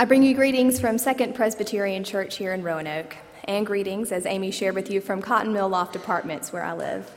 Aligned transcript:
I 0.00 0.04
bring 0.04 0.22
you 0.22 0.32
greetings 0.32 0.78
from 0.78 0.96
Second 0.96 1.34
Presbyterian 1.34 2.04
Church 2.04 2.36
here 2.36 2.54
in 2.54 2.62
Roanoke, 2.62 3.16
and 3.48 3.66
greetings, 3.66 4.12
as 4.12 4.26
Amy 4.26 4.52
shared 4.52 4.76
with 4.76 4.92
you, 4.92 5.00
from 5.00 5.20
Cotton 5.20 5.52
Mill 5.52 5.68
Loft 5.68 5.96
Apartments, 5.96 6.52
where 6.52 6.62
I 6.62 6.72
live. 6.72 7.10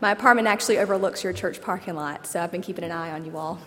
My 0.00 0.12
apartment 0.12 0.46
actually 0.46 0.78
overlooks 0.78 1.24
your 1.24 1.32
church 1.32 1.60
parking 1.60 1.96
lot, 1.96 2.28
so 2.28 2.40
I've 2.40 2.52
been 2.52 2.62
keeping 2.62 2.84
an 2.84 2.92
eye 2.92 3.10
on 3.10 3.24
you 3.24 3.36
all, 3.36 3.58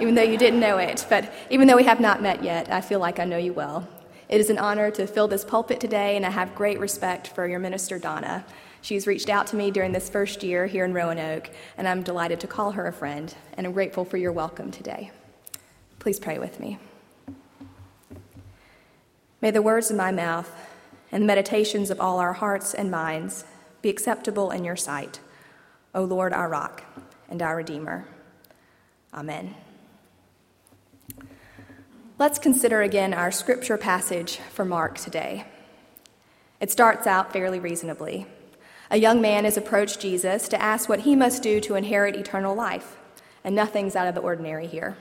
even 0.00 0.16
though 0.16 0.24
you 0.24 0.36
didn't 0.36 0.58
know 0.58 0.78
it. 0.78 1.06
But 1.08 1.32
even 1.50 1.68
though 1.68 1.76
we 1.76 1.84
have 1.84 2.00
not 2.00 2.20
met 2.20 2.42
yet, 2.42 2.68
I 2.68 2.80
feel 2.80 2.98
like 2.98 3.20
I 3.20 3.24
know 3.24 3.36
you 3.36 3.52
well. 3.52 3.86
It 4.28 4.40
is 4.40 4.50
an 4.50 4.58
honor 4.58 4.90
to 4.90 5.06
fill 5.06 5.28
this 5.28 5.44
pulpit 5.44 5.78
today, 5.78 6.16
and 6.16 6.26
I 6.26 6.30
have 6.30 6.56
great 6.56 6.80
respect 6.80 7.28
for 7.28 7.46
your 7.46 7.60
minister, 7.60 7.96
Donna. 8.00 8.44
She's 8.82 9.06
reached 9.06 9.28
out 9.28 9.46
to 9.48 9.56
me 9.56 9.70
during 9.70 9.92
this 9.92 10.10
first 10.10 10.42
year 10.42 10.66
here 10.66 10.84
in 10.84 10.92
Roanoke, 10.92 11.48
and 11.78 11.86
I'm 11.86 12.02
delighted 12.02 12.40
to 12.40 12.48
call 12.48 12.72
her 12.72 12.88
a 12.88 12.92
friend, 12.92 13.32
and 13.56 13.68
I'm 13.68 13.72
grateful 13.72 14.04
for 14.04 14.16
your 14.16 14.32
welcome 14.32 14.72
today. 14.72 15.12
Please 16.00 16.18
pray 16.18 16.40
with 16.40 16.58
me. 16.58 16.80
May 19.40 19.50
the 19.50 19.62
words 19.62 19.90
of 19.90 19.96
my 19.96 20.12
mouth 20.12 20.50
and 21.10 21.22
the 21.22 21.26
meditations 21.26 21.90
of 21.90 22.00
all 22.00 22.18
our 22.18 22.34
hearts 22.34 22.74
and 22.74 22.90
minds 22.90 23.44
be 23.80 23.88
acceptable 23.88 24.50
in 24.50 24.64
your 24.64 24.76
sight, 24.76 25.20
O 25.94 26.02
Lord, 26.02 26.32
our 26.32 26.48
rock 26.48 26.84
and 27.28 27.40
our 27.40 27.56
Redeemer. 27.56 28.06
Amen. 29.14 29.54
Let's 32.18 32.38
consider 32.38 32.82
again 32.82 33.14
our 33.14 33.30
scripture 33.30 33.78
passage 33.78 34.36
for 34.50 34.66
Mark 34.66 34.98
today. 34.98 35.46
It 36.60 36.70
starts 36.70 37.06
out 37.06 37.32
fairly 37.32 37.58
reasonably. 37.58 38.26
A 38.90 38.98
young 38.98 39.22
man 39.22 39.44
has 39.44 39.56
approached 39.56 40.00
Jesus 40.00 40.48
to 40.48 40.60
ask 40.60 40.86
what 40.86 41.00
he 41.00 41.16
must 41.16 41.42
do 41.42 41.60
to 41.60 41.76
inherit 41.76 42.14
eternal 42.14 42.54
life, 42.54 42.98
and 43.42 43.54
nothing's 43.54 43.96
out 43.96 44.06
of 44.06 44.14
the 44.14 44.20
ordinary 44.20 44.66
here. 44.66 44.98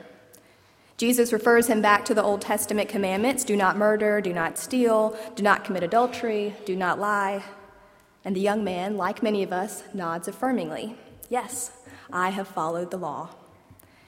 Jesus 0.99 1.31
refers 1.31 1.67
him 1.67 1.81
back 1.81 2.03
to 2.03 2.13
the 2.13 2.21
Old 2.21 2.41
Testament 2.41 2.89
commandments 2.89 3.45
do 3.45 3.55
not 3.55 3.77
murder, 3.77 4.19
do 4.19 4.33
not 4.33 4.57
steal, 4.57 5.17
do 5.33 5.41
not 5.41 5.63
commit 5.63 5.81
adultery, 5.81 6.53
do 6.65 6.75
not 6.75 6.99
lie. 6.99 7.41
And 8.25 8.35
the 8.35 8.41
young 8.41 8.65
man, 8.65 8.97
like 8.97 9.23
many 9.23 9.41
of 9.41 9.53
us, 9.53 9.83
nods 9.93 10.27
affirmingly 10.27 10.95
Yes, 11.29 11.71
I 12.11 12.31
have 12.31 12.49
followed 12.49 12.91
the 12.91 12.97
law. 12.97 13.29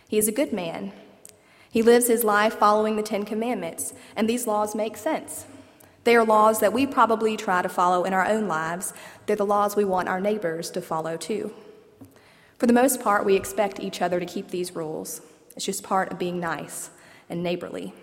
He 0.09 0.17
is 0.17 0.28
a 0.28 0.33
good 0.33 0.52
man. 0.52 0.92
He 1.72 1.81
lives 1.81 2.08
his 2.08 2.25
life 2.25 2.56
following 2.56 2.98
the 2.98 3.03
Ten 3.03 3.23
Commandments, 3.23 3.94
and 4.17 4.28
these 4.28 4.45
laws 4.45 4.76
make 4.76 4.98
sense. 4.98 5.45
They 6.03 6.17
are 6.17 6.26
laws 6.26 6.59
that 6.59 6.73
we 6.73 6.86
probably 6.86 7.38
try 7.38 7.61
to 7.61 7.70
follow 7.70 8.03
in 8.03 8.14
our 8.14 8.28
own 8.28 8.50
lives. 8.50 8.94
They're 9.28 9.38
the 9.38 9.45
laws 9.45 9.78
we 9.78 9.86
want 9.86 10.09
our 10.09 10.20
neighbors 10.20 10.70
to 10.72 10.81
follow 10.81 11.16
too. 11.16 11.53
For 12.58 12.67
the 12.67 12.73
most 12.73 13.00
part, 13.00 13.23
we 13.23 13.38
expect 13.38 13.80
each 13.80 14.02
other 14.02 14.20
to 14.20 14.26
keep 14.26 14.50
these 14.50 14.76
rules. 14.76 15.22
It's 15.56 15.66
just 15.66 15.84
part 15.84 16.12
of 16.12 16.20
being 16.20 16.40
nice 16.40 16.90
and 17.30 17.44
neighborly. 17.44 17.94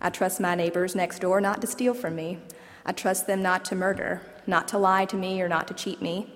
I 0.00 0.10
trust 0.10 0.40
my 0.40 0.54
neighbors 0.54 0.94
next 0.94 1.20
door 1.20 1.40
not 1.40 1.60
to 1.60 1.66
steal 1.66 1.94
from 1.94 2.16
me. 2.16 2.38
I 2.86 2.92
trust 2.92 3.26
them 3.26 3.42
not 3.42 3.64
to 3.66 3.74
murder, 3.74 4.22
not 4.46 4.68
to 4.68 4.78
lie 4.78 5.04
to 5.06 5.16
me, 5.16 5.42
or 5.42 5.48
not 5.48 5.68
to 5.68 5.74
cheat 5.74 6.00
me. 6.00 6.32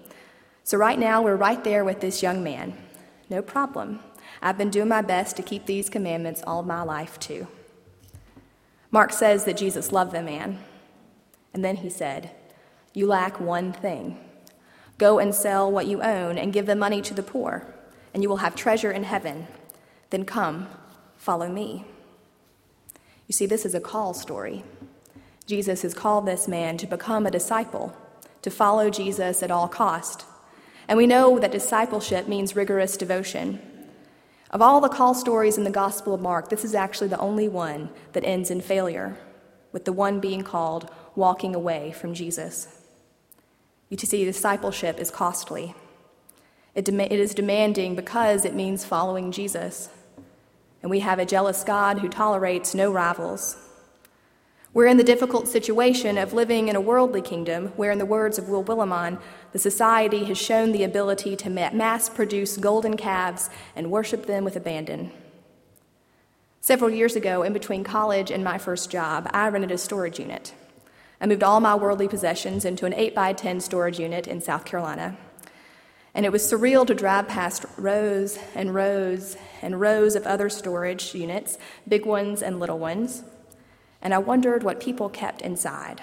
So, 0.65 0.77
right 0.77 0.99
now, 0.99 1.23
we're 1.23 1.37
right 1.37 1.63
there 1.65 1.85
with 1.85 2.01
this 2.01 2.23
young 2.23 2.43
man. 2.43 2.77
No 3.31 3.41
problem. 3.43 4.01
I've 4.41 4.59
been 4.59 4.71
doing 4.71 4.89
my 4.89 5.03
best 5.03 5.37
to 5.37 5.43
keep 5.43 5.67
these 5.67 5.89
commandments 5.89 6.43
all 6.47 6.63
my 6.63 6.83
life, 6.83 7.19
too. 7.19 7.49
Mark 8.91 9.13
says 9.13 9.45
that 9.45 9.57
Jesus 9.57 9.93
loved 9.93 10.13
the 10.13 10.23
man. 10.23 10.59
And 11.55 11.65
then 11.65 11.77
he 11.77 11.91
said, 11.91 12.31
You 12.93 13.07
lack 13.07 13.41
one 13.41 13.73
thing. 13.73 14.19
Go 14.99 15.19
and 15.19 15.35
sell 15.35 15.71
what 15.71 15.87
you 15.87 16.03
own 16.03 16.39
and 16.39 16.53
give 16.53 16.67
the 16.67 16.77
money 16.77 17.01
to 17.03 17.15
the 17.15 17.23
poor, 17.23 17.67
and 18.13 18.23
you 18.23 18.29
will 18.29 18.37
have 18.37 18.55
treasure 18.55 18.91
in 18.91 19.05
heaven. 19.05 19.47
Then 20.13 20.27
come, 20.27 20.69
follow 21.17 21.49
me. 21.49 21.87
You 23.27 23.33
see, 23.33 23.47
this 23.47 23.65
is 23.65 23.75
a 23.75 23.81
call 23.81 24.13
story. 24.13 24.63
Jesus 25.47 25.81
has 25.81 25.95
called 25.95 26.27
this 26.27 26.47
man 26.47 26.77
to 26.77 26.87
become 26.87 27.25
a 27.25 27.31
disciple, 27.31 27.97
to 28.43 28.51
follow 28.51 28.91
Jesus 28.91 29.43
at 29.43 29.51
all 29.51 29.69
cost. 29.69 30.27
And 30.87 30.99
we 30.99 31.07
know 31.07 31.39
that 31.39 31.51
discipleship 31.51 32.29
means 32.29 32.55
rigorous 32.55 32.99
devotion. 32.99 33.59
Of 34.51 34.61
all 34.61 34.83
the 34.83 34.91
call 34.91 35.15
stories 35.15 35.57
in 35.57 35.65
the 35.65 35.71
Gospel 35.71 36.13
of 36.13 36.21
Mark, 36.21 36.51
this 36.51 36.63
is 36.63 36.75
actually 36.75 37.09
the 37.09 37.19
only 37.19 37.49
one 37.49 37.89
that 38.13 38.27
ends 38.27 38.51
in 38.51 38.61
failure, 38.61 39.17
with 39.73 39.87
the 39.87 39.95
one 39.95 40.21
being 40.21 40.43
called 40.43 40.91
walking 41.17 41.55
away 41.55 41.91
from 41.91 42.13
Jesus. 42.13 42.69
You 43.89 43.97
see, 43.97 44.27
discipleship 44.27 45.01
is 45.01 45.11
costly. 45.11 45.75
It, 46.75 46.85
dem- 46.85 47.01
it 47.01 47.13
is 47.13 47.33
demanding 47.33 47.97
because 47.97 48.45
it 48.45 48.55
means 48.55 48.85
following 48.85 49.33
Jesus 49.33 49.89
and 50.83 50.91
we 50.91 51.01
have 51.01 51.19
a 51.19 51.25
jealous 51.25 51.65
God 51.65 52.01
who 52.01 52.09
tolerates 52.09 52.75
no 52.75 52.93
rivals. 52.93 53.57
We're 54.75 54.87
in 54.87 54.97
the 54.97 55.05
difficult 55.05 55.49
situation 55.49 56.17
of 56.17 56.33
living 56.33 56.69
in 56.69 56.77
a 56.77 56.81
worldly 56.81 57.21
kingdom 57.21 57.69
where, 57.77 57.91
in 57.91 57.99
the 57.99 58.07
words 58.07 58.39
of 58.39 58.49
Will 58.49 58.65
Willimon, 58.65 59.21
the 59.53 59.59
society 59.59 60.25
has 60.25 60.39
shown 60.39 60.73
the 60.73 60.83
ability 60.83 61.37
to 61.37 61.51
mass 61.51 62.09
produce 62.09 62.57
golden 62.57 62.97
calves 62.97 63.51
and 63.77 63.91
worship 63.91 64.25
them 64.25 64.45
with 64.45 64.57
abandon. 64.57 65.13
Several 66.63 66.91
years 66.91 67.17
ago, 67.17 67.43
in 67.43 67.53
between 67.53 67.85
college 67.85 68.31
and 68.31 68.43
my 68.43 68.57
first 68.57 68.91
job, 68.91 69.29
I 69.35 69.49
rented 69.49 69.73
a 69.73 69.79
storage 69.79 70.19
unit. 70.19 70.55
I 71.21 71.27
moved 71.27 71.43
all 71.43 71.61
my 71.61 71.75
worldly 71.75 72.09
possessions 72.09 72.65
into 72.65 72.87
an 72.87 72.95
8 72.95 73.15
by 73.15 73.33
10 73.35 73.61
storage 73.61 74.01
unit 74.01 74.27
in 74.27 74.41
South 74.41 74.65
Carolina. 74.65 75.19
And 76.15 76.27
it 76.27 76.33
was 76.33 76.43
surreal 76.43 76.87
to 76.87 76.95
drive 76.95 77.29
past 77.29 77.65
rows 77.79 78.39
and 78.55 78.75
rows 78.75 79.37
and 79.63 79.81
rows 79.81 80.15
of 80.15 80.27
other 80.27 80.51
storage 80.51 81.15
units, 81.15 81.57
big 81.89 82.05
ones 82.05 82.43
and 82.43 82.61
little 82.61 82.79
ones. 82.79 83.23
And 84.03 84.13
I 84.13 84.19
wondered 84.19 84.63
what 84.63 84.81
people 84.81 85.09
kept 85.09 85.41
inside. 85.41 86.03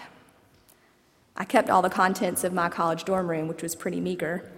I 1.36 1.46
kept 1.46 1.70
all 1.70 1.82
the 1.82 1.90
contents 1.90 2.44
of 2.44 2.54
my 2.54 2.70
college 2.70 3.06
dorm 3.06 3.30
room, 3.30 3.48
which 3.48 3.62
was 3.62 3.76
pretty 3.76 4.00
meager, 4.00 4.50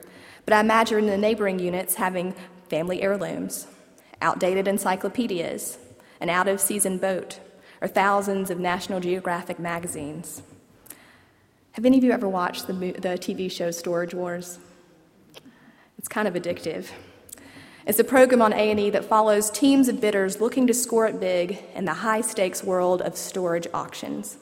but 0.46 0.54
I 0.54 0.62
imagined 0.62 1.10
the 1.10 1.18
neighboring 1.18 1.60
units 1.60 1.96
having 1.96 2.34
family 2.70 3.02
heirlooms, 3.02 3.68
outdated 4.22 4.68
encyclopedias, 4.68 5.78
an 6.20 6.30
out 6.30 6.48
of 6.48 6.62
season 6.62 6.98
boat, 6.98 7.40
or 7.82 7.88
thousands 7.88 8.50
of 8.50 8.60
National 8.60 9.00
Geographic 9.00 9.60
magazines. 9.60 10.42
Have 11.74 11.86
any 11.86 11.98
of 11.98 12.04
you 12.04 12.12
ever 12.12 12.28
watched 12.28 12.68
the, 12.68 12.74
the 12.74 13.18
TV 13.18 13.52
show 13.52 13.72
Storage 13.72 14.14
Wars? 14.14 14.60
It's 16.02 16.08
kind 16.08 16.28
of 16.28 16.34
addictive. 16.34 16.88
It's 17.86 18.00
a 18.00 18.04
program 18.04 18.42
on 18.42 18.54
A&E 18.54 18.90
that 18.90 19.06
follows 19.06 19.52
teams 19.52 19.88
of 19.88 20.02
bidders 20.02 20.42
looking 20.42 20.66
to 20.66 20.74
score 20.74 21.06
it 21.06 21.20
big 21.20 21.60
in 21.76 21.86
the 21.86 21.94
high-stakes 21.94 22.64
world 22.64 23.04
of 23.04 23.16
storage 23.16 23.68
auctions. 23.72 24.40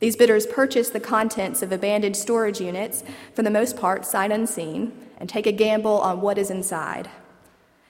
These 0.00 0.16
bidders 0.16 0.48
purchase 0.48 0.90
the 0.90 0.98
contents 0.98 1.62
of 1.62 1.70
abandoned 1.70 2.16
storage 2.16 2.60
units, 2.60 3.04
for 3.34 3.44
the 3.44 3.52
most 3.52 3.76
part 3.76 4.04
sight 4.04 4.32
unseen, 4.32 4.90
and 5.18 5.28
take 5.28 5.46
a 5.46 5.52
gamble 5.52 6.00
on 6.00 6.20
what 6.20 6.38
is 6.38 6.50
inside. 6.50 7.08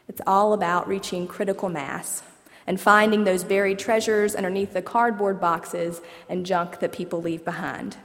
It's 0.06 0.20
all 0.26 0.52
about 0.52 0.86
reaching 0.86 1.26
critical 1.26 1.70
mass 1.70 2.22
and 2.66 2.78
finding 2.78 3.24
those 3.24 3.44
buried 3.44 3.78
treasures 3.78 4.34
underneath 4.36 4.74
the 4.74 4.82
cardboard 4.82 5.40
boxes 5.40 6.02
and 6.28 6.44
junk 6.44 6.80
that 6.80 6.92
people 6.92 7.22
leave 7.22 7.46
behind. 7.46 7.96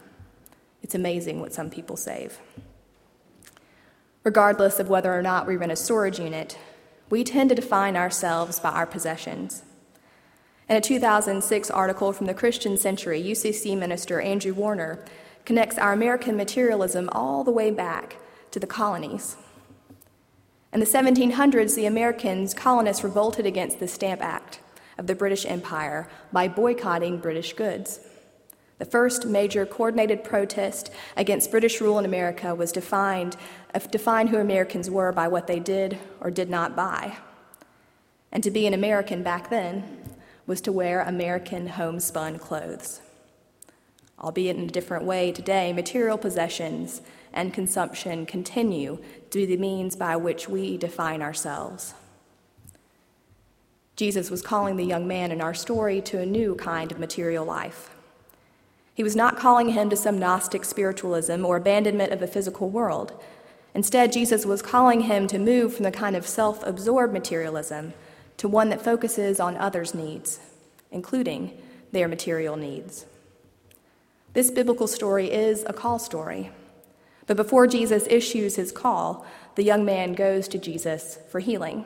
It's 0.81 0.96
amazing 0.96 1.41
what 1.41 1.51
some 1.51 1.69
people 1.69 1.97
save. 1.97 2.40
Regardless 4.24 4.80
of 4.80 4.90
whether 4.90 5.13
or 5.13 5.22
not 5.22 5.47
we 5.47 5.56
rent 5.56 5.72
a 5.72 5.75
storage 5.75 6.19
unit, 6.19 6.57
we 7.09 7.24
tend 7.24 7.50
to 7.50 7.56
define 7.56 7.96
ourselves 7.96 8.59
by 8.59 8.72
our 8.72 8.85
possessions. 8.85 9.63
In 10.68 10.75
a 10.75 10.81
2006 10.81 11.72
article 11.72 12.13
from 12.13 12.28
the 12.28 12.34
Christian 12.34 12.78
Century, 12.78 13.24
UCC 13.24 13.78
minister 13.78 14.22
Andrew 14.22 14.53
Warner 14.53 15.03
connects 15.46 15.78
our 15.78 15.94
American 15.94 16.38
materialism 16.38 17.09
all 17.12 17.44
the 17.44 17.52
way 17.52 17.72
back 17.72 18.18
to 18.52 18.59
the 18.59 18.68
colonies. 18.68 19.38
In 20.72 20.79
the 20.79 20.85
1700s, 20.85 21.75
the 21.75 21.88
Americans, 21.88 22.53
colonists, 22.53 23.03
revolted 23.03 23.46
against 23.47 23.79
the 23.79 23.88
Stamp 23.88 24.22
Act 24.22 24.59
of 25.00 25.08
the 25.08 25.16
British 25.16 25.46
Empire 25.46 26.08
by 26.31 26.47
boycotting 26.47 27.17
British 27.17 27.53
goods. 27.53 28.02
The 28.79 28.85
first 28.85 29.26
major 29.26 29.66
coordinated 29.66 30.23
protest 30.23 30.90
against 31.17 31.52
British 31.52 31.81
rule 31.81 31.99
in 31.99 32.05
America 32.05 32.55
was 32.55 32.72
defined, 32.72 33.35
defined 33.91 34.29
who 34.29 34.37
Americans 34.37 34.90
were 34.90 35.11
by 35.11 35.28
what 35.28 35.47
they 35.47 35.59
did 35.59 35.99
or 36.22 36.31
did 36.31 36.49
not 36.49 36.78
buy. 36.78 37.17
And 38.31 38.41
to 38.41 38.49
be 38.49 38.66
an 38.67 38.73
American 38.73 39.22
back 39.22 39.49
then 39.49 40.16
was 40.47 40.61
to 40.61 40.72
wear 40.72 41.02
American 41.02 41.67
homespun 41.67 42.40
clothes. 42.40 43.02
Albeit 44.17 44.55
in 44.55 44.64
a 44.64 44.67
different 44.67 45.03
way 45.03 45.34
today, 45.34 45.73
material 45.73 46.17
possessions 46.17 47.02
and 47.34 47.53
consumption 47.53 48.26
continue 48.26 48.97
to 49.29 49.40
be 49.40 49.46
the 49.46 49.58
means 49.58 49.96
by 49.97 50.16
which 50.16 50.47
we 50.47 50.78
define 50.78 51.22
ourselves. 51.22 51.93
Jesus 53.97 54.31
was 54.31 54.41
calling 54.41 54.78
the 54.78 54.85
young 54.85 55.05
man 55.05 55.31
in 55.34 55.41
our 55.41 55.53
story 55.53 55.99
to 56.02 56.20
a 56.20 56.26
new 56.26 56.55
kind 56.55 56.93
of 56.93 56.99
material 56.99 57.43
life. 57.43 57.91
He 58.99 59.03
was 59.03 59.16
not 59.16 59.37
calling 59.37 59.69
him 59.69 59.90
to 59.91 59.96
some 59.96 60.19
Gnostic 60.19 60.66
spiritualism 60.66 61.46
or 61.46 61.55
abandonment 61.55 62.11
of 62.11 62.19
the 62.19 62.28
physical 62.28 62.69
world. 62.69 63.13
Instead, 63.73 64.11
Jesus 64.11 64.46
was 64.46 64.61
calling 64.61 65.03
him 65.03 65.25
to 65.28 65.40
move 65.40 65.73
from 65.73 65.85
the 65.85 65.91
kind 65.91 66.17
of 66.17 66.28
self 66.28 66.67
absorbed 66.67 67.13
materialism 67.13 67.93
to 68.35 68.49
one 68.49 68.67
that 68.67 68.81
focuses 68.81 69.40
on 69.40 69.55
others' 69.55 69.93
needs, 69.93 70.41
including 70.91 71.57
their 71.93 72.09
material 72.09 72.57
needs. 72.57 73.05
This 74.34 74.51
biblical 74.51 74.85
story 74.85 75.31
is 75.31 75.63
a 75.66 75.72
call 75.72 75.97
story. 75.97 76.52
But 77.25 77.37
before 77.37 77.67
Jesus 77.67 78.05
issues 78.09 78.57
his 78.57 78.73
call, 78.73 79.25
the 79.55 79.63
young 79.63 79.85
man 79.85 80.11
goes 80.11 80.49
to 80.49 80.57
Jesus 80.57 81.19
for 81.29 81.40
healing. 81.40 81.85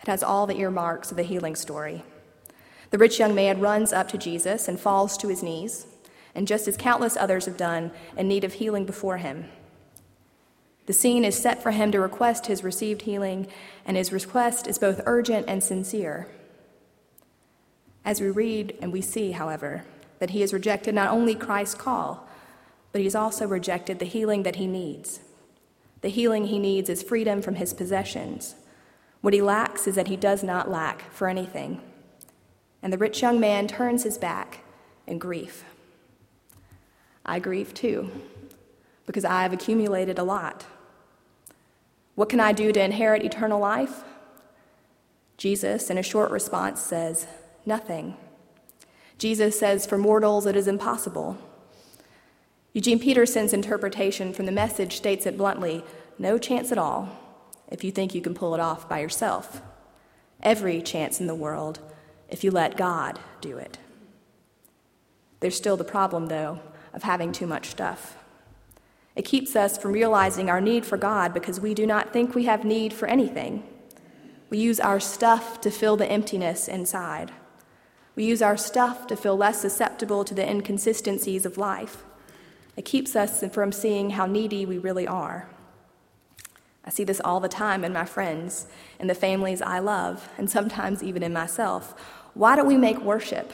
It 0.00 0.06
has 0.06 0.22
all 0.22 0.46
the 0.46 0.56
earmarks 0.56 1.10
of 1.10 1.18
the 1.18 1.24
healing 1.24 1.56
story. 1.56 2.04
The 2.90 2.96
rich 2.96 3.18
young 3.18 3.34
man 3.34 3.60
runs 3.60 3.92
up 3.92 4.08
to 4.08 4.16
Jesus 4.16 4.66
and 4.66 4.80
falls 4.80 5.18
to 5.18 5.28
his 5.28 5.42
knees, 5.42 5.86
and 6.36 6.46
just 6.46 6.68
as 6.68 6.76
countless 6.76 7.16
others 7.16 7.46
have 7.46 7.56
done, 7.56 7.90
in 8.16 8.28
need 8.28 8.44
of 8.44 8.52
healing 8.52 8.84
before 8.84 9.16
him. 9.16 9.46
The 10.84 10.92
scene 10.92 11.24
is 11.24 11.36
set 11.36 11.62
for 11.62 11.72
him 11.72 11.90
to 11.90 11.98
request 11.98 12.46
his 12.46 12.62
received 12.62 13.02
healing, 13.02 13.48
and 13.84 13.96
his 13.96 14.12
request 14.12 14.68
is 14.68 14.78
both 14.78 15.00
urgent 15.06 15.46
and 15.48 15.64
sincere. 15.64 16.28
As 18.04 18.20
we 18.20 18.30
read 18.30 18.76
and 18.80 18.92
we 18.92 19.00
see, 19.00 19.32
however, 19.32 19.84
that 20.20 20.30
he 20.30 20.42
has 20.42 20.52
rejected 20.52 20.94
not 20.94 21.10
only 21.10 21.34
Christ's 21.34 21.74
call, 21.74 22.28
but 22.92 23.00
he's 23.00 23.16
also 23.16 23.48
rejected 23.48 23.98
the 23.98 24.04
healing 24.04 24.42
that 24.44 24.56
he 24.56 24.66
needs. 24.66 25.20
The 26.02 26.08
healing 26.08 26.46
he 26.46 26.58
needs 26.58 26.88
is 26.88 27.02
freedom 27.02 27.42
from 27.42 27.56
his 27.56 27.74
possessions. 27.74 28.54
What 29.22 29.34
he 29.34 29.42
lacks 29.42 29.88
is 29.88 29.94
that 29.96 30.08
he 30.08 30.16
does 30.16 30.44
not 30.44 30.70
lack 30.70 31.10
for 31.10 31.28
anything. 31.28 31.80
And 32.82 32.92
the 32.92 32.98
rich 32.98 33.22
young 33.22 33.40
man 33.40 33.66
turns 33.66 34.04
his 34.04 34.18
back 34.18 34.60
in 35.06 35.18
grief. 35.18 35.64
I 37.26 37.40
grieve 37.40 37.74
too, 37.74 38.10
because 39.04 39.24
I 39.24 39.42
have 39.42 39.52
accumulated 39.52 40.18
a 40.18 40.24
lot. 40.24 40.64
What 42.14 42.30
can 42.30 42.40
I 42.40 42.52
do 42.52 42.72
to 42.72 42.82
inherit 42.82 43.24
eternal 43.24 43.60
life? 43.60 44.04
Jesus, 45.36 45.90
in 45.90 45.98
a 45.98 46.02
short 46.02 46.30
response, 46.30 46.80
says, 46.80 47.26
Nothing. 47.66 48.16
Jesus 49.18 49.58
says, 49.58 49.86
For 49.86 49.98
mortals 49.98 50.46
it 50.46 50.56
is 50.56 50.68
impossible. 50.68 51.36
Eugene 52.72 53.00
Peterson's 53.00 53.52
interpretation 53.52 54.32
from 54.32 54.46
the 54.46 54.52
message 54.52 54.96
states 54.96 55.26
it 55.26 55.36
bluntly 55.36 55.82
no 56.18 56.38
chance 56.38 56.70
at 56.70 56.78
all 56.78 57.08
if 57.68 57.82
you 57.82 57.90
think 57.90 58.14
you 58.14 58.20
can 58.20 58.34
pull 58.34 58.54
it 58.54 58.60
off 58.60 58.88
by 58.88 59.00
yourself. 59.00 59.60
Every 60.42 60.80
chance 60.80 61.20
in 61.20 61.26
the 61.26 61.34
world 61.34 61.80
if 62.28 62.44
you 62.44 62.50
let 62.50 62.76
God 62.76 63.18
do 63.40 63.58
it. 63.58 63.78
There's 65.40 65.56
still 65.56 65.76
the 65.76 65.84
problem, 65.84 66.26
though, 66.26 66.60
of 66.96 67.04
having 67.04 67.30
too 67.30 67.46
much 67.46 67.68
stuff. 67.68 68.16
It 69.14 69.24
keeps 69.24 69.54
us 69.54 69.78
from 69.78 69.92
realizing 69.92 70.50
our 70.50 70.60
need 70.60 70.84
for 70.84 70.96
God 70.96 71.32
because 71.32 71.60
we 71.60 71.72
do 71.72 71.86
not 71.86 72.12
think 72.12 72.34
we 72.34 72.46
have 72.46 72.64
need 72.64 72.92
for 72.92 73.06
anything. 73.06 73.62
We 74.50 74.58
use 74.58 74.80
our 74.80 74.98
stuff 74.98 75.60
to 75.60 75.70
fill 75.70 75.96
the 75.96 76.10
emptiness 76.10 76.66
inside. 76.66 77.30
We 78.14 78.24
use 78.24 78.42
our 78.42 78.56
stuff 78.56 79.06
to 79.08 79.16
feel 79.16 79.36
less 79.36 79.60
susceptible 79.60 80.24
to 80.24 80.34
the 80.34 80.48
inconsistencies 80.48 81.46
of 81.46 81.58
life. 81.58 82.02
It 82.76 82.84
keeps 82.84 83.14
us 83.14 83.44
from 83.52 83.72
seeing 83.72 84.10
how 84.10 84.26
needy 84.26 84.66
we 84.66 84.78
really 84.78 85.06
are. 85.06 85.48
I 86.84 86.90
see 86.90 87.04
this 87.04 87.20
all 87.24 87.40
the 87.40 87.48
time 87.48 87.84
in 87.84 87.92
my 87.92 88.04
friends, 88.04 88.66
in 89.00 89.06
the 89.06 89.14
families 89.14 89.60
I 89.60 89.80
love, 89.80 90.28
and 90.38 90.48
sometimes 90.48 91.02
even 91.02 91.22
in 91.22 91.32
myself. 91.32 91.94
Why 92.34 92.54
don't 92.54 92.66
we 92.68 92.76
make 92.76 93.00
worship, 93.00 93.52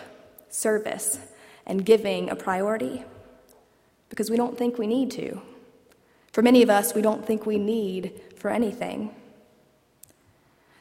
service, 0.48 1.18
and 1.64 1.86
giving 1.86 2.28
a 2.28 2.36
priority? 2.36 3.04
Because 4.12 4.28
we 4.28 4.36
don't 4.36 4.58
think 4.58 4.76
we 4.76 4.86
need 4.86 5.10
to. 5.12 5.40
For 6.34 6.42
many 6.42 6.62
of 6.62 6.68
us, 6.68 6.94
we 6.94 7.00
don't 7.00 7.26
think 7.26 7.46
we 7.46 7.56
need 7.56 8.20
for 8.36 8.50
anything. 8.50 9.14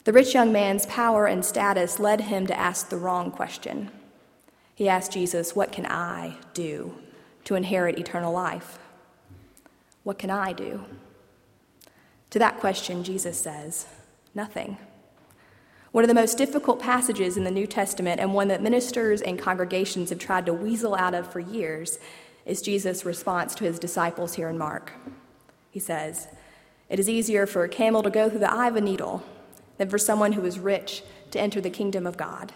The 0.03 0.11
rich 0.11 0.33
young 0.33 0.51
man's 0.51 0.85
power 0.87 1.27
and 1.27 1.45
status 1.45 1.97
led 1.97 2.19
him 2.19 2.45
to 2.47 2.59
ask 2.59 2.89
the 2.89 2.97
wrong 2.97 3.31
question. 3.31 3.89
He 4.75 4.89
asked 4.89 5.13
Jesus, 5.13 5.55
What 5.55 5.71
can 5.71 5.85
I 5.85 6.35
do 6.53 6.93
to 7.45 7.55
inherit 7.55 7.97
eternal 7.97 8.33
life? 8.33 8.79
What 10.03 10.19
can 10.19 10.29
I 10.29 10.51
do? 10.51 10.83
To 12.31 12.39
that 12.39 12.59
question, 12.59 13.01
Jesus 13.05 13.39
says, 13.39 13.85
Nothing. 14.35 14.77
One 15.93 16.03
of 16.03 16.09
the 16.09 16.13
most 16.13 16.37
difficult 16.37 16.81
passages 16.81 17.37
in 17.37 17.45
the 17.45 17.49
New 17.49 17.65
Testament, 17.65 18.19
and 18.19 18.33
one 18.33 18.49
that 18.49 18.61
ministers 18.61 19.21
and 19.21 19.39
congregations 19.39 20.09
have 20.09 20.19
tried 20.19 20.47
to 20.47 20.53
weasel 20.53 20.95
out 20.95 21.13
of 21.13 21.31
for 21.31 21.39
years, 21.39 21.97
is 22.51 22.61
Jesus' 22.61 23.05
response 23.05 23.55
to 23.55 23.63
his 23.63 23.79
disciples 23.79 24.33
here 24.33 24.49
in 24.49 24.57
Mark. 24.57 24.91
He 25.69 25.79
says, 25.79 26.27
It 26.89 26.99
is 26.99 27.09
easier 27.09 27.47
for 27.47 27.63
a 27.63 27.69
camel 27.69 28.03
to 28.03 28.09
go 28.09 28.29
through 28.29 28.39
the 28.39 28.53
eye 28.53 28.67
of 28.67 28.75
a 28.75 28.81
needle 28.81 29.23
than 29.77 29.87
for 29.87 29.97
someone 29.97 30.33
who 30.33 30.43
is 30.43 30.59
rich 30.59 31.01
to 31.31 31.39
enter 31.39 31.61
the 31.61 31.69
kingdom 31.69 32.05
of 32.05 32.17
God. 32.17 32.51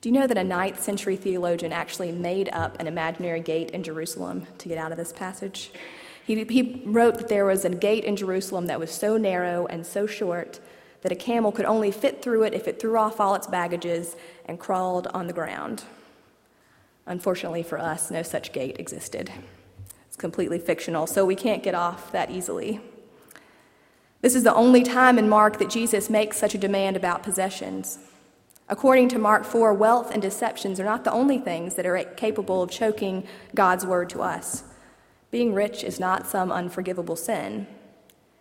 Do 0.00 0.08
you 0.08 0.12
know 0.12 0.26
that 0.26 0.36
a 0.36 0.42
ninth 0.42 0.82
century 0.82 1.14
theologian 1.14 1.72
actually 1.72 2.10
made 2.10 2.48
up 2.52 2.80
an 2.80 2.88
imaginary 2.88 3.38
gate 3.38 3.70
in 3.70 3.84
Jerusalem 3.84 4.48
to 4.58 4.68
get 4.68 4.78
out 4.78 4.90
of 4.90 4.98
this 4.98 5.12
passage? 5.12 5.70
He, 6.26 6.42
he 6.42 6.82
wrote 6.84 7.18
that 7.18 7.28
there 7.28 7.46
was 7.46 7.64
a 7.64 7.70
gate 7.70 8.02
in 8.02 8.16
Jerusalem 8.16 8.66
that 8.66 8.80
was 8.80 8.90
so 8.90 9.16
narrow 9.16 9.66
and 9.66 9.86
so 9.86 10.08
short 10.08 10.58
that 11.02 11.12
a 11.12 11.16
camel 11.16 11.52
could 11.52 11.66
only 11.66 11.92
fit 11.92 12.20
through 12.20 12.42
it 12.42 12.52
if 12.52 12.66
it 12.66 12.80
threw 12.80 12.98
off 12.98 13.20
all 13.20 13.36
its 13.36 13.46
baggages 13.46 14.16
and 14.46 14.58
crawled 14.58 15.06
on 15.14 15.28
the 15.28 15.32
ground. 15.32 15.84
Unfortunately 17.06 17.62
for 17.62 17.78
us, 17.78 18.10
no 18.10 18.22
such 18.22 18.52
gate 18.52 18.76
existed. 18.78 19.32
It's 20.06 20.16
completely 20.16 20.58
fictional, 20.58 21.06
so 21.06 21.24
we 21.24 21.36
can't 21.36 21.62
get 21.62 21.74
off 21.74 22.10
that 22.12 22.30
easily. 22.30 22.80
This 24.22 24.34
is 24.34 24.42
the 24.42 24.54
only 24.54 24.82
time 24.82 25.18
in 25.18 25.28
Mark 25.28 25.58
that 25.58 25.70
Jesus 25.70 26.10
makes 26.10 26.36
such 26.36 26.54
a 26.54 26.58
demand 26.58 26.96
about 26.96 27.22
possessions. 27.22 27.98
According 28.68 29.08
to 29.10 29.18
Mark 29.18 29.44
4, 29.44 29.72
wealth 29.74 30.10
and 30.10 30.20
deceptions 30.20 30.80
are 30.80 30.84
not 30.84 31.04
the 31.04 31.12
only 31.12 31.38
things 31.38 31.74
that 31.74 31.86
are 31.86 32.02
capable 32.02 32.62
of 32.62 32.70
choking 32.70 33.26
God's 33.54 33.86
word 33.86 34.10
to 34.10 34.22
us. 34.22 34.64
Being 35.30 35.54
rich 35.54 35.84
is 35.84 36.00
not 36.00 36.26
some 36.26 36.50
unforgivable 36.50 37.14
sin. 37.14 37.68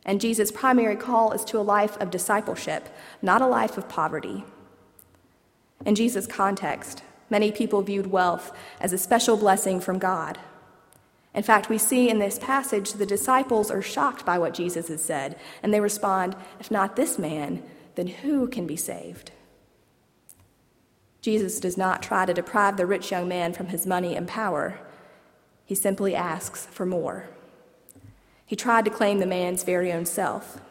And 0.05 0.21
Jesus' 0.21 0.51
primary 0.51 0.95
call 0.95 1.31
is 1.31 1.43
to 1.45 1.59
a 1.59 1.61
life 1.61 1.97
of 1.97 2.09
discipleship, 2.09 2.89
not 3.21 3.41
a 3.41 3.47
life 3.47 3.77
of 3.77 3.89
poverty. 3.89 4.43
In 5.85 5.93
Jesus' 5.93 6.25
context, 6.25 7.03
many 7.29 7.51
people 7.51 7.81
viewed 7.81 8.07
wealth 8.07 8.55
as 8.79 8.93
a 8.93 8.97
special 8.97 9.37
blessing 9.37 9.79
from 9.79 9.99
God. 9.99 10.39
In 11.33 11.43
fact, 11.43 11.69
we 11.69 11.77
see 11.77 12.09
in 12.09 12.19
this 12.19 12.39
passage 12.39 12.93
the 12.93 13.05
disciples 13.05 13.69
are 13.69 13.81
shocked 13.81 14.25
by 14.25 14.39
what 14.39 14.53
Jesus 14.53 14.87
has 14.87 15.03
said, 15.03 15.37
and 15.61 15.73
they 15.73 15.81
respond, 15.81 16.35
If 16.59 16.71
not 16.71 16.95
this 16.95 17.19
man, 17.19 17.61
then 17.95 18.07
who 18.07 18.47
can 18.47 18.65
be 18.65 18.77
saved? 18.77 19.31
Jesus 21.21 21.59
does 21.59 21.75
not 21.75 22.03
try 22.03 22.25
to 22.25 22.33
deprive 22.33 22.77
the 22.77 22.85
rich 22.85 23.11
young 23.11 23.27
man 23.27 23.51
from 23.51 23.67
his 23.67 23.85
money 23.85 24.15
and 24.15 24.27
power. 24.27 24.79
He 25.65 25.75
simply 25.75 26.15
asks 26.15 26.67
for 26.67 26.85
more. 26.85 27.27
He 28.45 28.55
tried 28.55 28.85
to 28.85 28.91
claim 28.91 29.19
the 29.19 29.25
man's 29.25 29.63
very 29.63 29.91
own 29.91 30.05
self. 30.05 30.61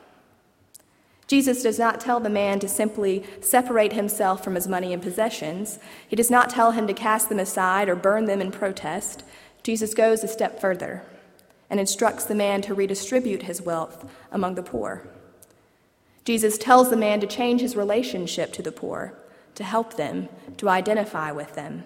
Jesus 1.26 1.62
does 1.62 1.78
not 1.78 2.00
tell 2.00 2.20
the 2.20 2.28
man 2.28 2.60
to 2.60 2.68
simply 2.68 3.24
separate 3.40 3.94
himself 3.94 4.44
from 4.44 4.54
his 4.54 4.68
money 4.68 4.92
and 4.92 5.02
possessions. 5.02 5.78
He 6.06 6.16
does 6.16 6.30
not 6.30 6.50
tell 6.50 6.72
him 6.72 6.86
to 6.86 6.92
cast 6.92 7.28
them 7.28 7.38
aside 7.38 7.88
or 7.88 7.96
burn 7.96 8.26
them 8.26 8.40
in 8.40 8.50
protest. 8.50 9.24
Jesus 9.62 9.94
goes 9.94 10.22
a 10.22 10.28
step 10.28 10.60
further 10.60 11.02
and 11.70 11.80
instructs 11.80 12.24
the 12.24 12.34
man 12.34 12.60
to 12.62 12.74
redistribute 12.74 13.44
his 13.44 13.62
wealth 13.62 14.10
among 14.30 14.54
the 14.54 14.62
poor. 14.62 15.08
Jesus 16.24 16.58
tells 16.58 16.90
the 16.90 16.96
man 16.96 17.20
to 17.20 17.26
change 17.26 17.60
his 17.60 17.76
relationship 17.76 18.52
to 18.52 18.62
the 18.62 18.72
poor, 18.72 19.18
to 19.54 19.64
help 19.64 19.96
them, 19.96 20.28
to 20.58 20.68
identify 20.68 21.32
with 21.32 21.54
them. 21.54 21.84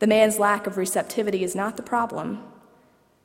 The 0.00 0.06
man's 0.06 0.38
lack 0.38 0.66
of 0.66 0.76
receptivity 0.76 1.44
is 1.44 1.54
not 1.54 1.76
the 1.76 1.82
problem. 1.82 2.42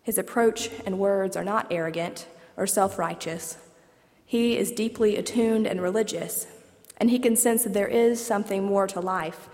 His 0.04 0.18
approach 0.18 0.70
and 0.86 1.00
words 1.00 1.36
are 1.36 1.44
not 1.44 1.68
arrogant 1.72 2.28
or 2.56 2.66
self 2.68 2.98
righteous. 2.98 3.58
He 4.29 4.59
is 4.59 4.71
deeply 4.71 5.17
attuned 5.17 5.65
and 5.65 5.81
religious, 5.81 6.45
and 6.98 7.09
he 7.09 7.17
can 7.17 7.36
sense 7.36 7.63
that 7.63 7.74
there 7.74 7.88
is 7.88 8.24
something 8.24 8.63
more 8.63 8.86
to 8.86 9.00
life 9.00 9.50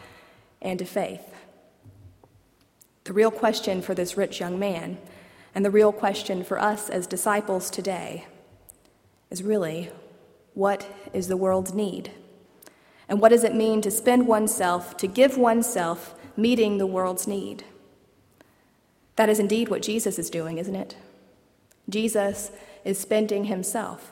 and 0.62 0.78
to 0.80 0.84
faith. 0.84 1.34
The 3.06 3.14
real 3.14 3.32
question 3.32 3.82
for 3.82 3.94
this 3.94 4.18
rich 4.18 4.42
young 4.42 4.60
man, 4.60 4.98
and 5.56 5.64
the 5.64 5.72
real 5.72 5.94
question 5.94 6.44
for 6.44 6.60
us 6.60 6.90
as 6.90 7.08
disciples 7.08 7.70
today, 7.70 8.26
is 9.30 9.44
really 9.44 9.92
what 10.56 10.86
is 11.14 11.30
the 11.30 11.38
world's 11.38 11.74
need? 11.74 12.12
And 13.08 13.22
what 13.22 13.30
does 13.30 13.46
it 13.46 13.56
mean 13.56 13.82
to 13.82 13.90
spend 13.90 14.28
oneself, 14.28 14.98
to 14.98 15.08
give 15.08 15.38
oneself, 15.38 16.16
meeting 16.36 16.80
the 16.80 16.86
world's 16.86 17.28
need? 17.28 17.64
That 19.16 19.30
is 19.30 19.40
indeed 19.40 19.70
what 19.70 19.84
Jesus 19.84 20.20
is 20.20 20.30
doing, 20.30 20.58
isn't 20.58 20.76
it? 20.76 20.98
Jesus 21.88 22.52
is 22.84 23.00
spending 23.00 23.46
himself. 23.46 24.12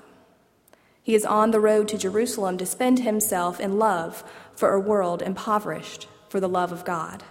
He 1.03 1.15
is 1.15 1.25
on 1.25 1.51
the 1.51 1.59
road 1.59 1.89
to 1.89 1.97
Jerusalem 1.97 2.57
to 2.57 2.65
spend 2.65 2.99
himself 2.99 3.59
in 3.59 3.77
love 3.77 4.23
for 4.55 4.73
a 4.73 4.79
world 4.79 5.21
impoverished 5.21 6.07
for 6.29 6.39
the 6.39 6.49
love 6.49 6.71
of 6.71 6.85
God. 6.85 7.23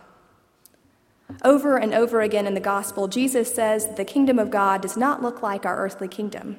Over 1.43 1.79
and 1.79 1.95
over 1.95 2.21
again 2.21 2.47
in 2.47 2.53
the 2.53 2.61
gospel, 2.61 3.09
Jesus 3.09 3.53
says 3.53 3.95
the 3.97 4.05
kingdom 4.05 4.39
of 4.39 4.51
God 4.51 4.83
does 4.83 4.97
not 4.99 5.23
look 5.23 5.43
like 5.43 5.65
our 5.65 5.79
earthly 5.79 6.07
kingdom. 6.07 6.59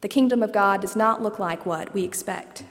The 0.00 0.08
kingdom 0.08 0.42
of 0.44 0.52
God 0.52 0.80
does 0.80 0.94
not 0.94 1.20
look 1.20 1.40
like 1.40 1.66
what 1.66 1.92
we 1.92 2.04
expect. 2.04 2.64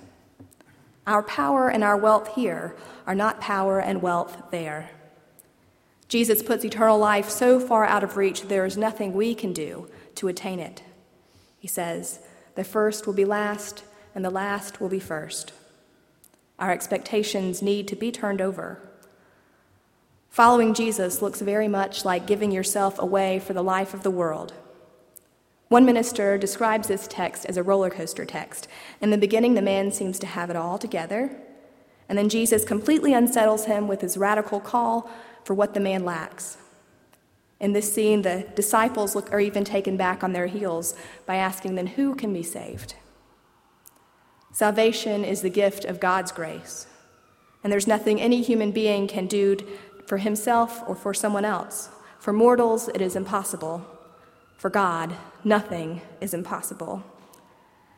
Our 1.06 1.22
power 1.22 1.70
and 1.70 1.84
our 1.84 1.98
wealth 1.98 2.36
here 2.36 2.76
are 3.06 3.16
not 3.16 3.42
power 3.42 3.80
and 3.82 4.02
wealth 4.02 4.44
there. 4.52 4.92
Jesus 6.08 6.42
puts 6.42 6.64
eternal 6.64 6.98
life 6.98 7.30
so 7.30 7.60
far 7.60 7.86
out 7.86 8.04
of 8.04 8.16
reach, 8.16 8.44
there 8.44 8.66
is 8.66 8.78
nothing 8.78 9.14
we 9.14 9.36
can 9.36 9.52
do 9.52 9.90
to 10.16 10.30
attain 10.30 10.60
it. 10.60 10.84
He 11.60 11.68
says, 11.68 12.20
The 12.58 12.64
first 12.64 13.06
will 13.06 13.14
be 13.14 13.24
last, 13.24 13.84
and 14.16 14.26
the 14.26 14.32
last 14.32 14.82
will 14.82 14.90
be 14.90 15.00
first. 15.00 15.54
Our 16.58 16.72
expectations 16.72 17.62
need 17.62 17.88
to 17.88 17.96
be 17.96 18.12
turned 18.12 18.42
over. 18.42 18.82
Following 20.32 20.74
Jesus 20.74 21.22
looks 21.22 21.40
very 21.40 21.68
much 21.68 22.04
like 22.04 22.26
giving 22.26 22.52
yourself 22.52 22.98
away 22.98 23.38
for 23.38 23.54
the 23.54 23.62
life 23.62 23.94
of 23.94 24.02
the 24.02 24.10
world. 24.10 24.54
One 25.68 25.86
minister 25.86 26.36
describes 26.40 26.88
this 26.88 27.08
text 27.08 27.46
as 27.46 27.58
a 27.58 27.64
roller 27.64 27.92
coaster 27.92 28.26
text. 28.26 28.68
In 29.02 29.12
the 29.12 29.20
beginning, 29.20 29.54
the 29.54 29.62
man 29.62 29.92
seems 29.92 30.18
to 30.18 30.26
have 30.26 30.50
it 30.50 30.56
all 30.56 30.80
together, 30.80 31.30
and 32.10 32.18
then 32.18 32.28
Jesus 32.28 32.66
completely 32.66 33.14
unsettles 33.14 33.66
him 33.66 33.88
with 33.88 34.02
his 34.02 34.18
radical 34.18 34.60
call 34.60 35.08
for 35.44 35.54
what 35.54 35.76
the 35.76 35.80
man 35.80 36.04
lacks. 36.04 36.58
In 37.60 37.74
this 37.74 37.92
scene, 37.92 38.22
the 38.22 38.48
disciples 38.56 39.16
look, 39.16 39.32
are 39.32 39.40
even 39.40 39.64
taken 39.64 39.98
back 39.98 40.24
on 40.24 40.34
their 40.34 40.48
heels 40.48 40.96
by 41.26 41.36
asking, 41.36 41.76
then 41.76 41.88
who 41.88 42.14
can 42.14 42.32
be 42.32 42.44
saved? 42.44 42.96
Salvation 44.52 45.24
is 45.24 45.42
the 45.42 45.50
gift 45.50 45.86
of 45.86 46.00
God's 46.00 46.32
grace, 46.32 46.88
and 47.64 47.72
there's 47.72 47.88
nothing 47.88 48.20
any 48.20 48.42
human 48.42 48.72
being 48.72 49.08
can 49.08 49.28
do 49.28 49.58
for 50.06 50.18
himself 50.18 50.82
or 50.88 50.96
for 50.96 51.14
someone 51.14 51.46
else. 51.46 51.90
For 52.20 52.34
mortals, 52.34 52.88
it 52.90 53.02
is 53.02 53.16
impossible. 53.16 53.86
For 54.58 54.70
God, 54.70 55.16
nothing 55.44 56.02
is 56.22 56.34
impossible. 56.34 57.04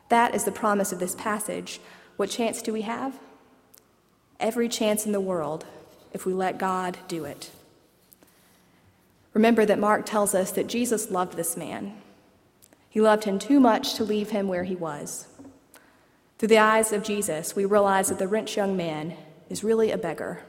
That 0.08 0.34
is 0.34 0.44
the 0.44 0.52
promise 0.52 0.92
of 0.92 0.98
this 0.98 1.14
passage. 1.14 1.80
What 2.16 2.30
chance 2.30 2.60
do 2.60 2.72
we 2.72 2.82
have? 2.82 3.18
Every 4.38 4.68
chance 4.68 5.06
in 5.06 5.12
the 5.12 5.20
world 5.20 5.64
if 6.12 6.26
we 6.26 6.32
let 6.32 6.58
God 6.58 6.98
do 7.08 7.24
it. 7.24 7.50
Remember 9.32 9.64
that 9.64 9.78
Mark 9.78 10.06
tells 10.06 10.34
us 10.34 10.50
that 10.52 10.66
Jesus 10.66 11.10
loved 11.10 11.36
this 11.36 11.56
man. 11.56 11.94
He 12.88 13.00
loved 13.00 13.24
him 13.24 13.38
too 13.38 13.60
much 13.60 13.94
to 13.94 14.04
leave 14.04 14.30
him 14.30 14.48
where 14.48 14.64
he 14.64 14.74
was. 14.74 15.28
Through 16.38 16.48
the 16.48 16.58
eyes 16.58 16.92
of 16.92 17.04
Jesus, 17.04 17.54
we 17.54 17.64
realize 17.64 18.08
that 18.08 18.18
the 18.18 18.26
rich 18.26 18.56
young 18.56 18.76
man 18.76 19.16
is 19.48 19.62
really 19.62 19.90
a 19.90 19.98
beggar. 19.98 20.42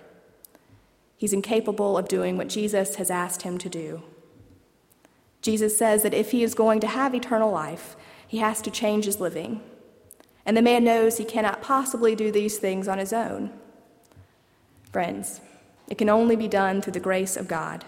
He's 1.18 1.34
incapable 1.34 1.98
of 1.98 2.08
doing 2.08 2.38
what 2.38 2.48
Jesus 2.48 2.96
has 2.96 3.12
asked 3.12 3.44
him 3.44 3.58
to 3.60 3.70
do. 3.70 4.02
Jesus 5.42 5.78
says 5.78 6.02
that 6.02 6.14
if 6.14 6.32
he 6.32 6.44
is 6.44 6.56
going 6.56 6.80
to 6.80 6.88
have 6.88 7.14
eternal 7.14 7.52
life, 7.52 7.96
he 8.28 8.38
has 8.38 8.62
to 8.62 8.72
change 8.72 9.06
his 9.06 9.20
living. 9.20 9.62
And 10.46 10.58
the 10.58 10.62
man 10.62 10.84
knows 10.84 11.18
he 11.18 11.26
cannot 11.26 11.62
possibly 11.62 12.16
do 12.16 12.32
these 12.32 12.58
things 12.58 12.88
on 12.88 12.98
his 12.98 13.14
own. 13.14 13.52
Friends, 14.92 15.42
it 15.88 15.98
can 15.98 16.10
only 16.10 16.36
be 16.36 16.48
done 16.48 16.82
through 16.82 16.94
the 16.94 17.00
grace 17.00 17.38
of 17.38 17.48
God. 17.48 17.86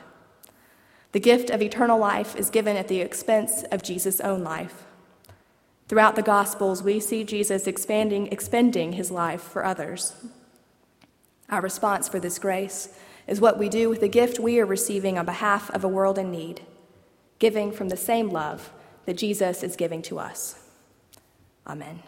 The 1.13 1.20
gift 1.20 1.50
of 1.51 1.62
eternal 1.62 2.00
life 2.00 2.36
is 2.36 2.50
given 2.50 2.75
at 2.75 2.88
the 2.88 3.00
expense 3.00 3.63
of 3.72 3.84
Jesus' 3.84 4.20
own 4.20 4.43
life. 4.43 4.84
Throughout 5.88 6.15
the 6.15 6.24
Gospels, 6.24 6.82
we 6.82 7.00
see 7.00 7.24
Jesus 7.24 7.67
expanding, 7.67 8.27
expending 8.27 8.93
his 8.93 9.12
life 9.12 9.41
for 9.41 9.63
others. 9.63 10.15
Our 11.50 11.62
response 11.62 12.10
for 12.10 12.20
this 12.20 12.39
grace 12.39 12.98
is 13.27 13.39
what 13.39 13.60
we 13.60 13.70
do 13.70 13.89
with 13.89 14.01
the 14.01 14.08
gift 14.08 14.39
we 14.39 14.60
are 14.60 14.65
receiving 14.65 15.20
on 15.20 15.25
behalf 15.25 15.70
of 15.70 15.84
a 15.84 15.88
world 15.88 16.17
in 16.17 16.32
need, 16.32 16.62
giving 17.38 17.72
from 17.72 17.89
the 17.89 17.98
same 17.98 18.29
love 18.29 18.74
that 19.05 19.17
Jesus 19.17 19.62
is 19.62 19.75
giving 19.75 20.01
to 20.03 20.17
us. 20.17 20.67
Amen. 21.67 22.01